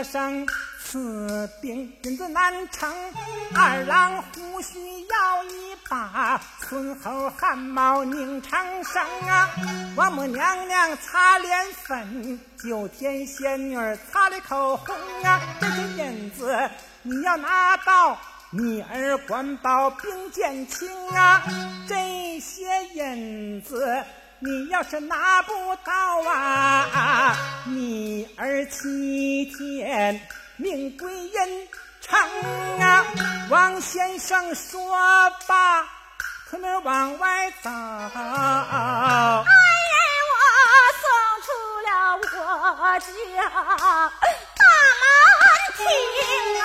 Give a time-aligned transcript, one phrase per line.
[0.00, 0.46] 说声
[0.82, 2.90] 此病君子难成。
[3.54, 9.50] 二郎胡须摇一把，村后汗毛拧长生啊！
[9.96, 11.54] 王母娘娘擦脸
[11.84, 13.76] 粉，九天仙女
[14.10, 15.38] 擦的口红啊！
[15.60, 16.58] 这些银子
[17.02, 18.18] 你要拿到，
[18.52, 21.42] 你儿官保并见轻啊！
[21.86, 24.02] 这些银子。
[24.42, 25.52] 你要是拿不
[25.84, 25.92] 到
[26.30, 30.18] 啊，你儿七天
[30.56, 31.68] 命归阴
[32.00, 32.18] 城
[32.80, 33.04] 啊！
[33.50, 34.98] 王先生说
[35.46, 35.82] 罢，
[36.48, 37.68] 出门往外走。
[37.68, 39.44] 哎呀，
[40.30, 40.34] 我
[41.02, 41.04] 送
[41.44, 41.50] 出
[41.84, 42.24] 了我
[42.98, 43.04] 家
[44.56, 44.64] 大
[45.00, 45.04] 门
[45.76, 45.84] 庭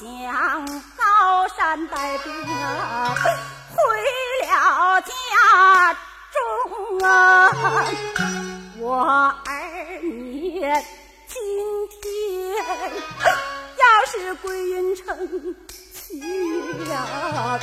[0.00, 3.14] 想高山带兵啊，
[3.70, 3.76] 回
[4.42, 5.96] 了家
[6.32, 7.50] 中啊，
[8.78, 9.04] 我
[9.46, 10.60] 儿你
[11.28, 11.38] 今
[12.02, 12.02] 天
[13.78, 15.06] 要是归云城
[15.92, 16.20] 去
[16.88, 17.60] 了。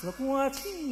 [0.00, 0.89] 思过去。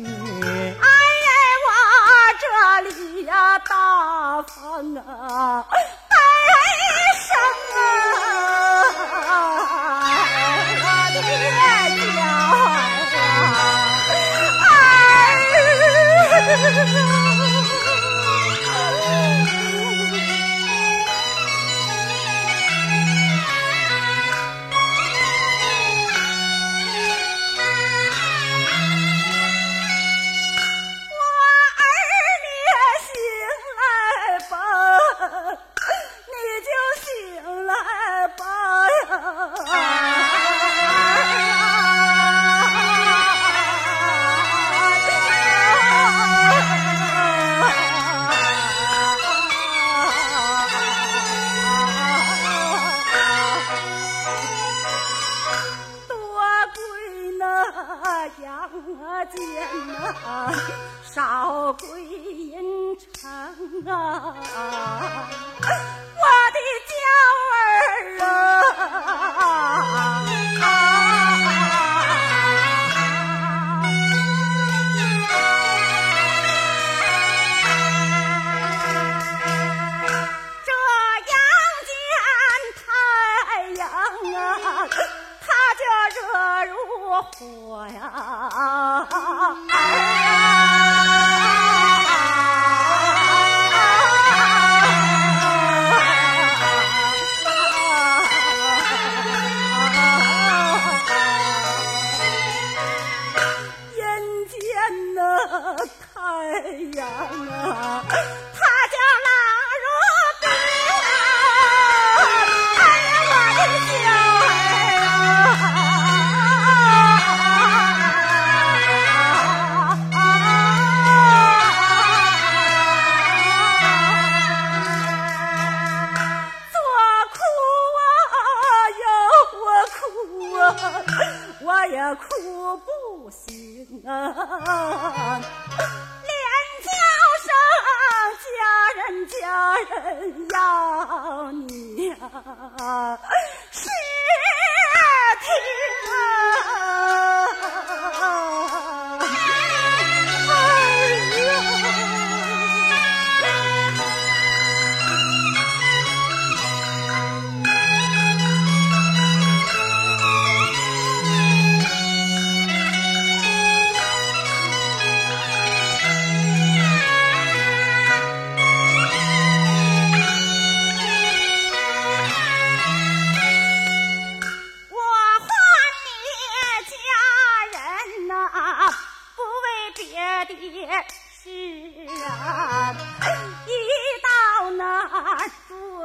[108.11, 108.48] Ha ha ha!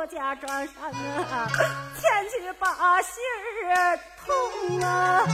[0.03, 0.91] 朱家庄上
[1.31, 1.49] 啊，
[1.95, 2.67] 前去把
[3.01, 3.23] 信
[3.69, 5.25] 儿通啊。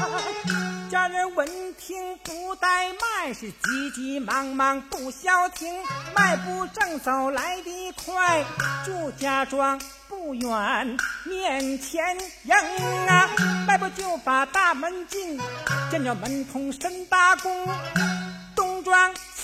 [0.92, 5.84] 家人闻听不怠慢，是急急忙忙不消停，
[6.14, 8.46] 迈步正走来得快，
[8.86, 13.28] 朱家庄不远，面前迎啊，
[13.68, 15.42] 迈步就把大门进，
[15.90, 18.09] 见着门童身大功，东庄。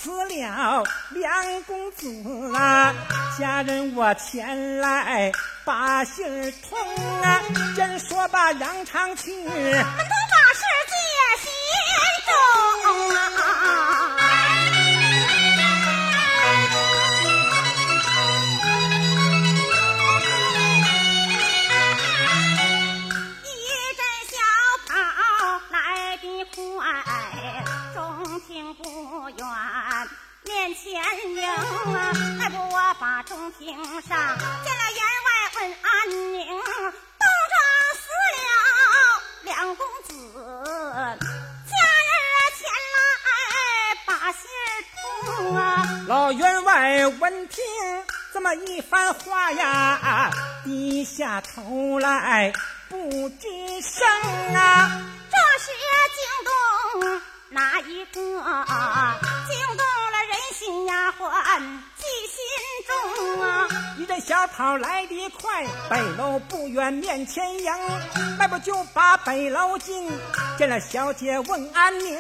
[0.06, 2.94] 死了梁公子啊！
[3.40, 5.32] 家人我前来
[5.64, 6.78] 把信儿通
[7.24, 7.42] 啊！
[7.76, 9.56] 真说罢扬长去，门徒
[10.30, 10.94] 把事记
[11.42, 11.50] 心
[12.28, 12.30] 中
[13.16, 13.20] 啊！
[23.42, 23.44] 一
[23.98, 24.38] 阵小
[24.86, 24.94] 跑
[25.72, 25.76] 来
[26.18, 26.86] 的快，
[27.96, 27.98] 钟
[28.48, 28.84] 情不
[29.32, 29.44] 远。
[30.66, 30.92] 面前
[31.36, 31.48] 迎
[31.94, 36.48] 啊，迈步我把中庭上，见了员外问安宁。
[36.50, 37.56] 东庄
[38.02, 38.42] 死了
[39.44, 40.10] 两公子，
[41.70, 42.10] 家人
[42.58, 43.30] 前来
[44.08, 44.42] 把信
[45.36, 46.04] 通啊。
[46.08, 47.64] 老员外闻听
[48.34, 50.32] 这么一番话呀，
[50.64, 52.52] 低下头来
[52.90, 52.98] 不
[53.30, 55.00] 吱声啊。
[55.30, 55.72] 这是
[56.16, 59.35] 惊动哪一个？
[60.96, 61.30] 丫鬟
[61.98, 62.40] 记心
[62.88, 63.68] 中啊！
[63.98, 67.74] 一阵小跑来得快，北楼不远面前迎，
[68.40, 70.10] 迈步就把北楼进，
[70.58, 72.18] 见了小姐问安宁。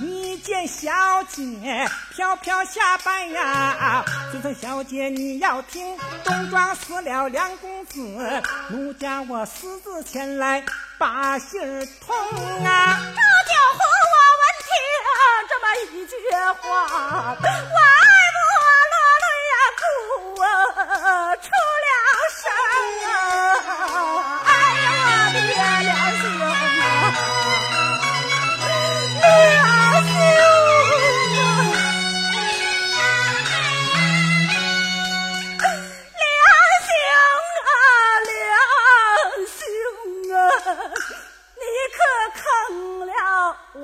[0.00, 0.92] 一见小
[1.24, 7.98] 姐飘飘下拜呀，尊称小姐你要听，东庄死了梁公子，
[8.68, 10.64] 奴家我私自前来
[10.96, 12.16] 把信儿通
[12.64, 13.00] 啊。
[13.02, 13.20] 这
[13.50, 13.80] 就和
[14.12, 14.70] 我闻听
[15.48, 16.14] 这么一句
[16.60, 17.36] 话。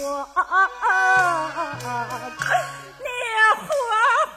[0.04, 0.08] 我
[2.98, 3.06] 你
[3.54, 3.70] 活
[4.34, 4.36] 活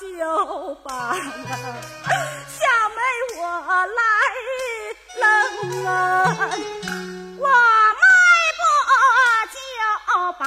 [0.00, 2.58] 就把，小
[2.88, 2.98] 妹
[3.36, 3.40] 我
[3.86, 3.98] 来
[5.20, 5.24] 了，
[7.38, 8.04] 我迈
[8.58, 8.60] 步
[9.54, 9.56] 就
[10.40, 10.42] 把。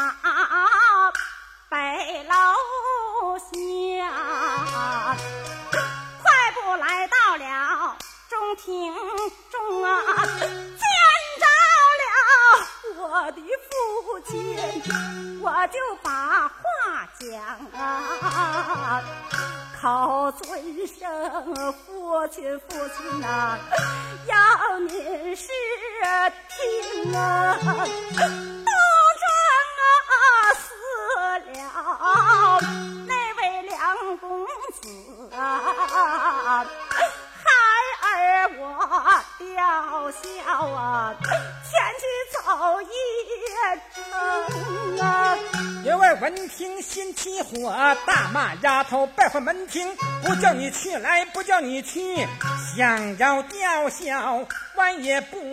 [49.38, 49.94] 门庭
[50.24, 52.26] 不叫你去来，不叫你去，
[52.78, 55.49] 想要吊孝，晚也不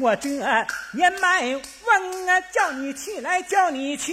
[0.00, 0.28] 我这
[0.92, 2.40] 年迈问啊！
[2.52, 4.12] 叫你去来，叫你去，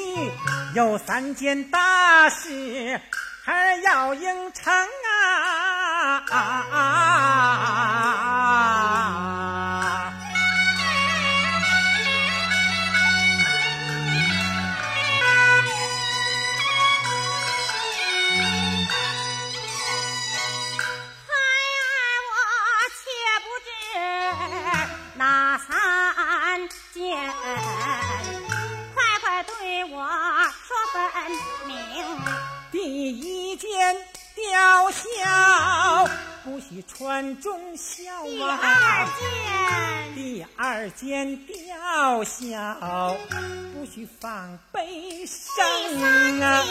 [0.74, 3.00] 有三件大事
[3.44, 4.74] 还要应承
[5.92, 6.24] 啊！
[34.56, 36.08] 吊孝，
[36.46, 38.04] 不许传忠孝
[38.46, 39.10] 啊！
[40.16, 43.18] 第二件，第二件吊孝，
[43.74, 46.64] 不许放悲声啊！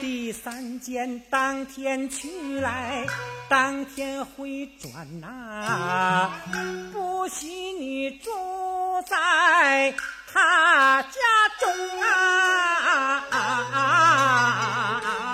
[0.00, 3.04] 第三件当天取来，
[3.48, 6.30] 当天回转呐！
[6.92, 8.30] 不许你住
[9.04, 9.92] 在
[10.32, 11.10] 他家
[11.58, 11.68] 中
[12.02, 13.24] 啊！
[15.18, 15.25] 爹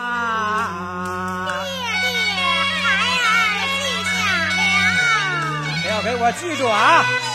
[6.21, 7.32] 我记住啊！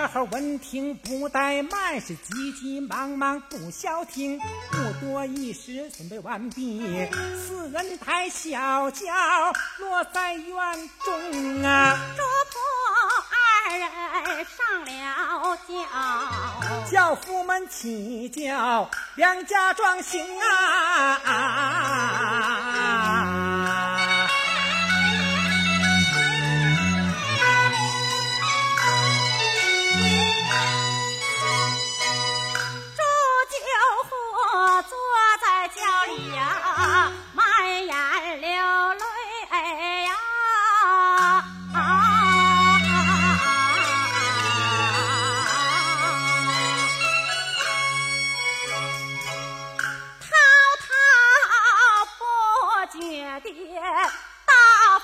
[0.00, 9.04] 丫鬟闻听不怠慢，是急急忙忙不消停，不多一时准备完毕，四人抬小轿
[9.78, 11.98] 落在院中啊。
[12.16, 12.56] 主仆
[13.68, 13.76] 二
[14.34, 15.74] 人上了轿，
[16.90, 21.20] 轿夫们起轿，两家庄行啊。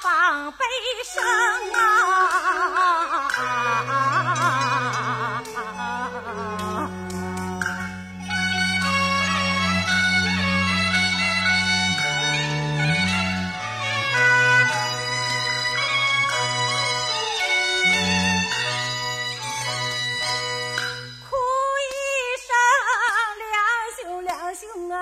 [0.06, 0.58] 放悲
[1.04, 1.20] 声
[1.74, 1.82] 啊！
[21.28, 21.34] 哭
[21.82, 21.92] 一
[22.46, 22.54] 声，
[23.42, 23.58] 两
[23.96, 24.94] 兄两兄啊，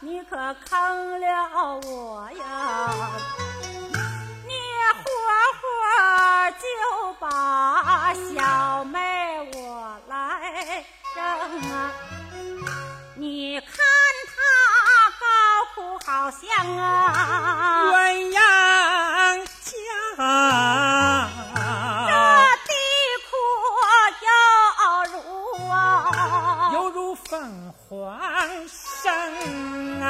[0.00, 0.34] 你可
[0.68, 2.40] 坑了我呀！
[6.60, 6.66] 就
[7.18, 8.98] 把小妹
[9.54, 11.22] 我来生
[11.72, 11.90] 啊！
[13.16, 13.68] 你看
[14.26, 14.32] 她
[15.18, 15.24] 高
[15.74, 16.40] 哭好像
[16.76, 17.92] 啊，鸳
[18.30, 18.38] 鸯
[19.64, 19.70] 家。
[22.06, 22.12] 这
[22.66, 22.70] 地
[23.30, 23.32] 哭
[24.26, 24.28] 犹
[25.12, 25.16] 如
[25.70, 25.74] 啊，
[26.74, 27.88] 犹如凤凰
[28.68, 29.06] 生
[30.02, 30.04] 啊，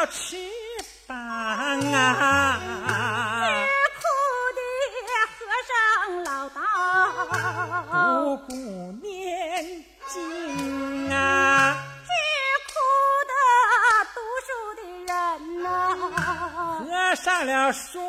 [0.00, 0.34] 了翅
[1.06, 1.14] 膀
[1.92, 2.58] 啊，
[3.60, 4.02] 只哭
[4.56, 4.60] 的
[5.36, 5.70] 和尚
[6.24, 6.58] 老道，
[8.24, 8.54] 不顾
[9.02, 12.10] 念经啊，只
[12.70, 12.72] 哭
[13.28, 13.32] 的
[14.14, 15.12] 读书的人
[15.62, 15.68] 呐、
[16.78, 18.00] 合上了书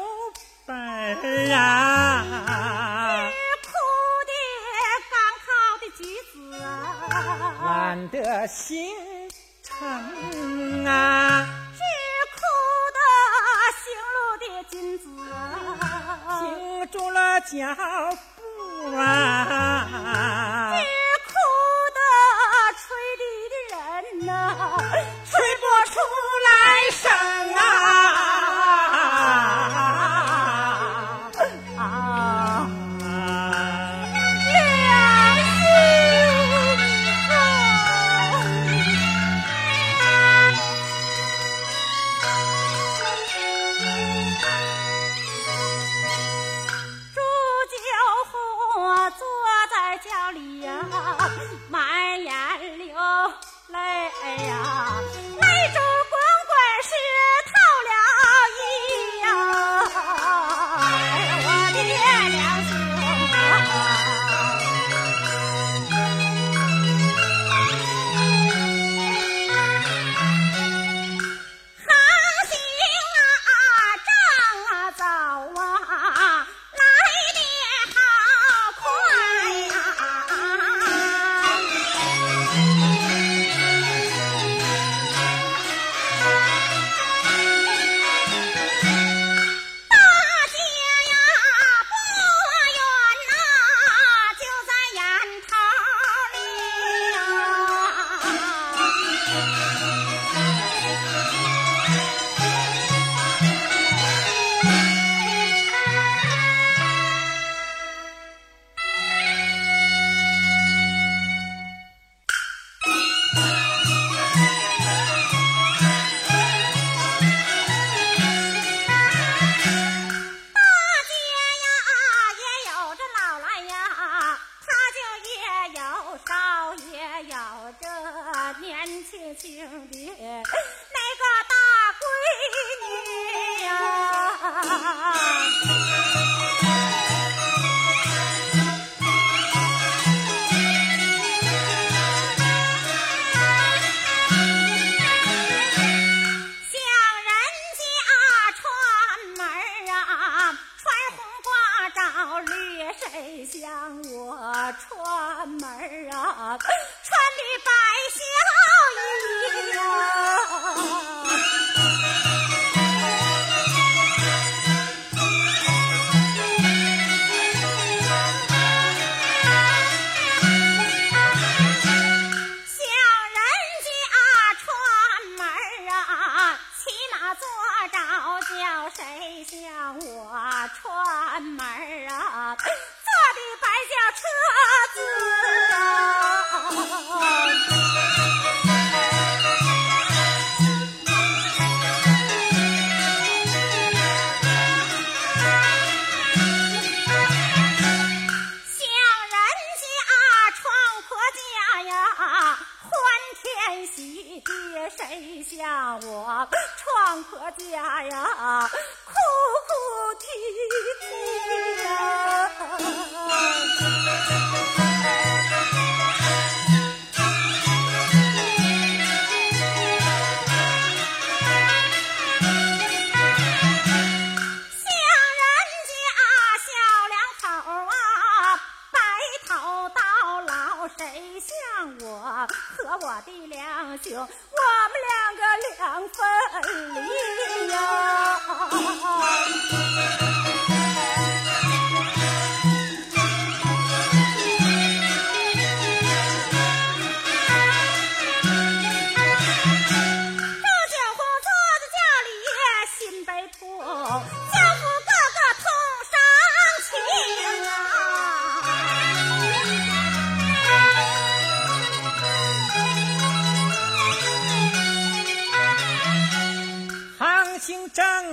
[0.65, 0.79] 本儿
[1.53, 2.23] 啊，
[3.27, 3.35] 只
[3.67, 3.69] 哭
[4.29, 4.31] 的
[5.11, 5.51] 赶考
[5.81, 5.99] 的举
[6.31, 6.33] 子
[10.87, 11.45] 啊，
[14.69, 17.47] 金子啊，停住了脚
[18.35, 18.41] 步
[18.95, 20.79] 啊，只
[21.27, 21.29] 哭
[21.95, 21.99] 的
[22.77, 22.81] 吹
[23.17, 24.29] 笛的人呐、
[25.29, 25.93] 吹不出
[26.47, 26.49] 来
[26.91, 27.03] 声
[27.55, 27.59] 啊。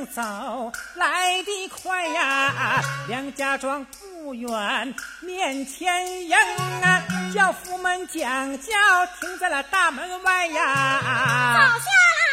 [0.06, 6.36] 走，来的快呀，梁家庄不远，面前迎
[6.82, 7.02] 啊，
[7.34, 8.72] 轿夫们讲轿
[9.20, 11.00] 停在了大门外呀。
[11.54, 12.27] 走下来，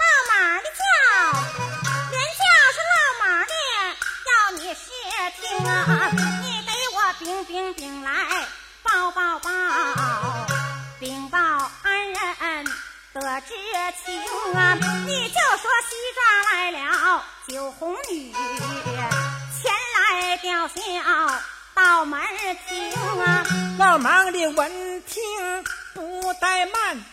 [0.00, 0.82] 闹马的叫，
[2.10, 3.52] 连叫是闹马的，
[4.26, 4.86] 要你细
[5.40, 5.68] 听啊！
[6.42, 8.08] 你给我禀禀禀来
[8.82, 9.50] 报报报，
[10.98, 11.38] 禀报
[11.82, 12.64] 恩人
[13.12, 13.48] 得知
[14.04, 14.04] 情
[14.54, 14.74] 啊！
[15.04, 20.74] 你就说西庄来了九红女前来吊孝。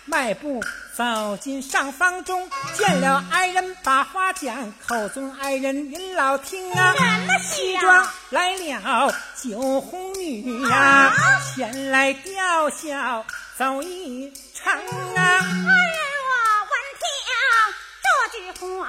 [0.06, 0.62] 迈步
[0.96, 6.94] 走进上房中，见了爱人把话讲，口中爱人您老听啊。
[7.42, 11.14] 西装来了九红女呀，
[11.56, 13.26] 前来吊孝
[13.58, 15.22] 走一程啊。
[15.24, 16.32] 爱人我
[16.68, 17.04] 闻听
[18.04, 18.08] 这
[18.38, 18.86] 句话，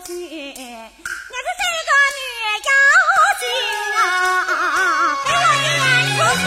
[0.00, 0.12] 出去！
[0.14, 2.20] 撵出这个女
[2.66, 2.70] 妖
[3.40, 3.42] 精
[3.96, 4.00] 啊！
[5.24, 5.66] 给我撵
[6.16, 6.42] 出去！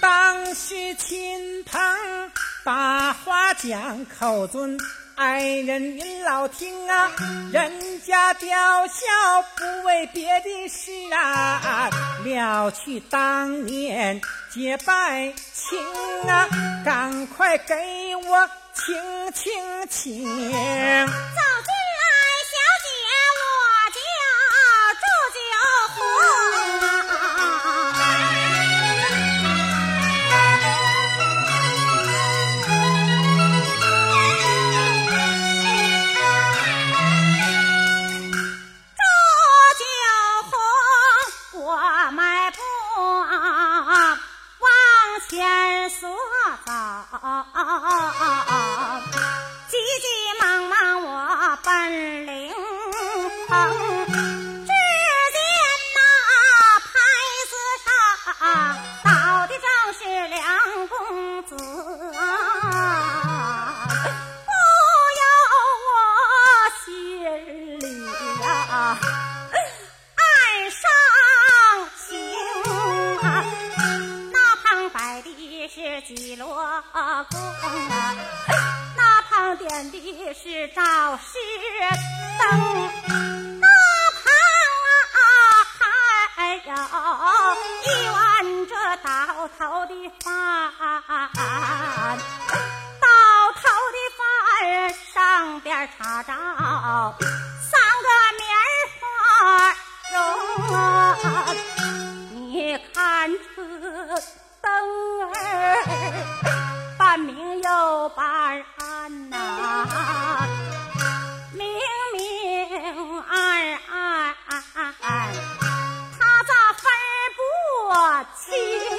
[0.00, 0.02] 当
[0.54, 1.70] 时亲朋
[2.64, 4.78] 把话讲，口尊。
[5.14, 7.12] 爱人您老听啊，
[7.52, 8.48] 人家吊
[8.88, 9.04] 孝
[9.56, 11.90] 不为别的事啊，
[12.24, 14.20] 了去当年
[14.52, 15.78] 结拜亲
[16.30, 16.46] 啊，
[16.84, 17.74] 赶快给
[18.16, 18.94] 我请
[19.32, 19.50] 请
[19.88, 20.28] 请。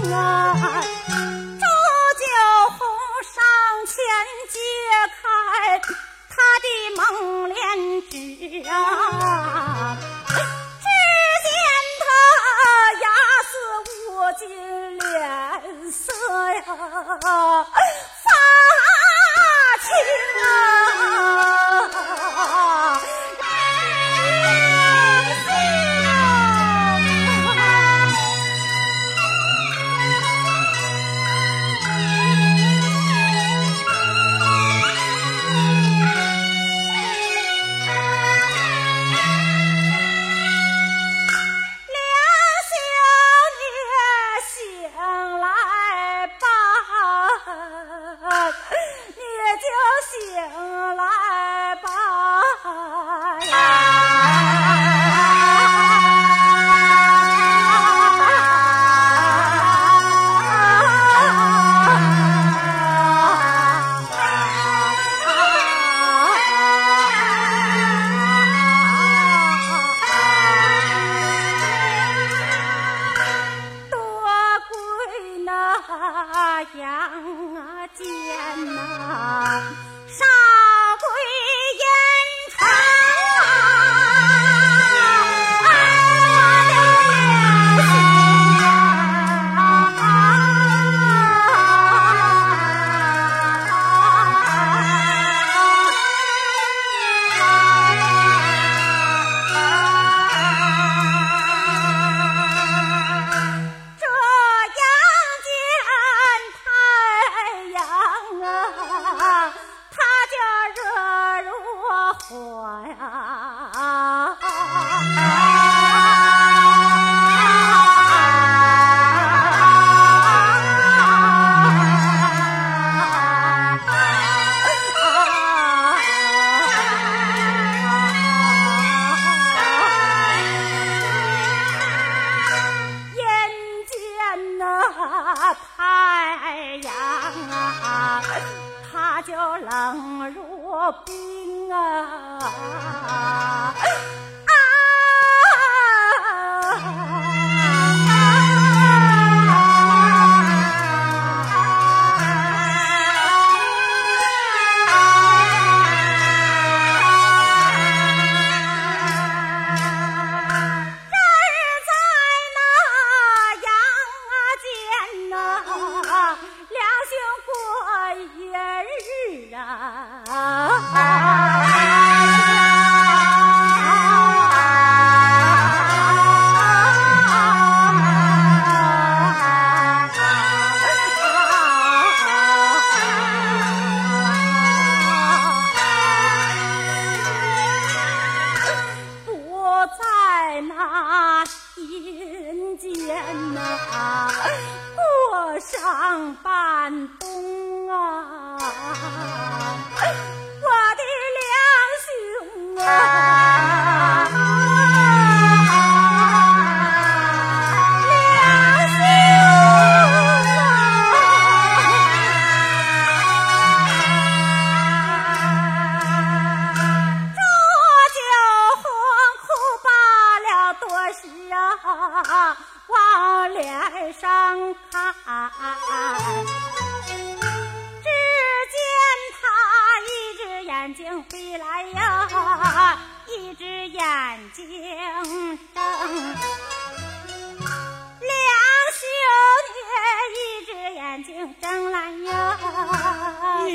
[0.03, 1.32] 清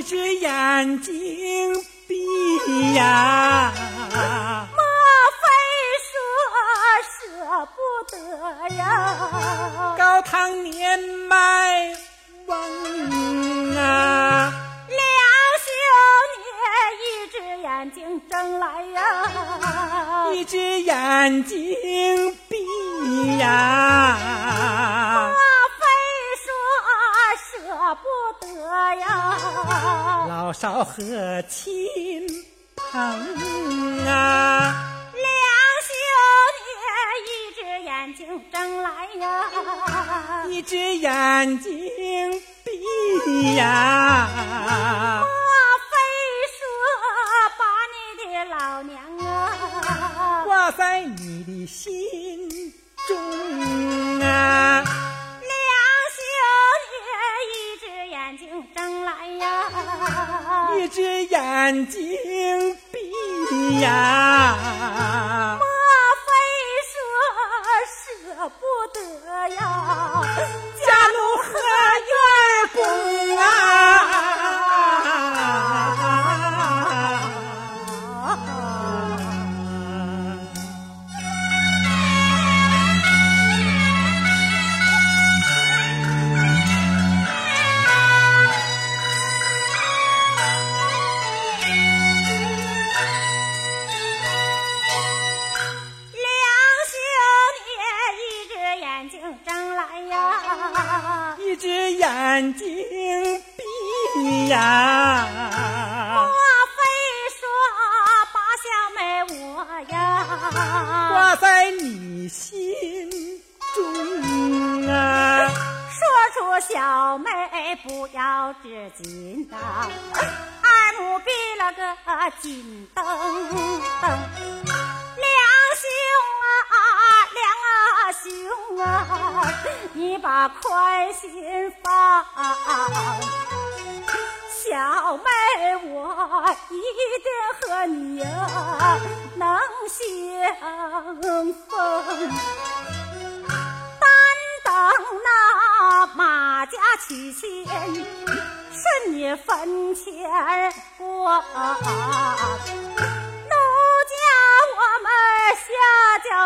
[0.03, 1.15] 这眼睛
[2.07, 3.38] 闭呀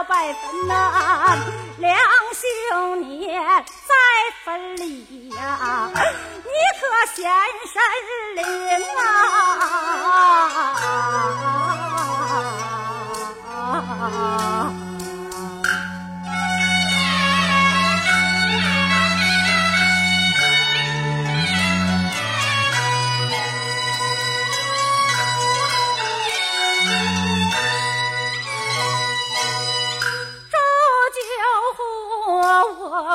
[0.04, 1.36] 百分呐，
[1.78, 1.96] 两
[2.34, 3.94] 兄妹在
[4.44, 6.50] 坟里呀，你
[6.80, 6.82] 可
[7.14, 7.30] 显
[7.72, 7.80] 神
[8.36, 8.44] 灵
[8.96, 8.98] 啊！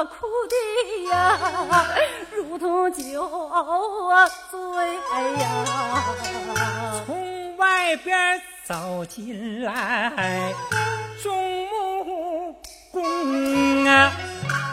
[0.06, 1.38] 哭的呀，
[2.32, 3.02] 如同酒
[4.52, 4.96] 醉
[5.40, 6.04] 呀。
[7.06, 10.54] 从外边走进来，
[11.24, 12.56] 众目
[12.92, 14.12] 公啊，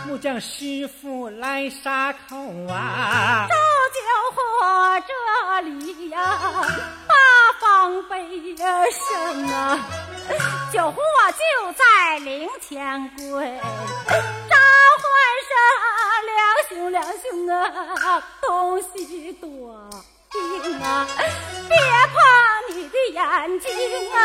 [0.06, 2.36] 木匠师傅来杀口
[2.68, 3.54] 啊，烧
[3.94, 4.00] 酒
[4.34, 4.40] 火
[5.06, 5.12] 这
[5.62, 6.38] 里呀，
[7.06, 7.14] 八
[7.60, 8.18] 方悲
[8.56, 9.78] 声啊。
[10.72, 11.38] 酒壶我就
[11.72, 13.60] 在灵前柜，
[14.48, 14.56] 召
[15.02, 15.06] 唤
[15.48, 15.52] 声，
[16.26, 17.56] 两兄两兄啊，
[18.40, 19.88] 东西多，
[20.30, 20.40] 丁
[20.82, 21.06] 啊，
[21.68, 22.16] 别怕
[22.72, 23.66] 你的眼睛
[24.12, 24.18] 啊。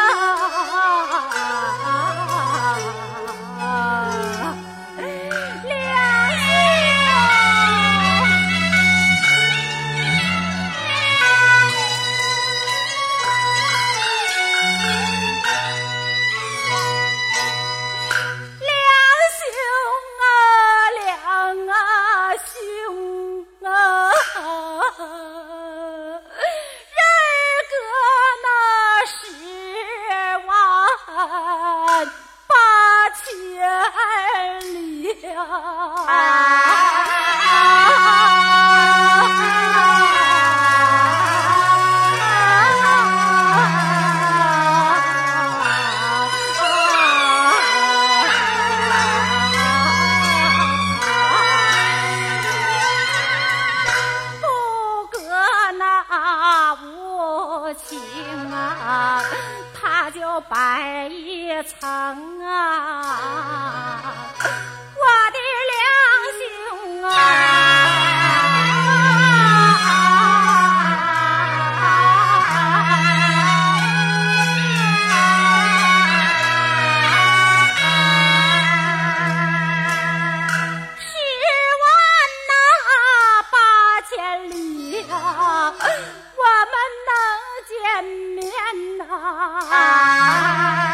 [85.82, 86.76] 我们
[87.08, 87.14] 能
[87.68, 88.04] 见
[88.36, 88.44] 面
[88.98, 90.89] 呐。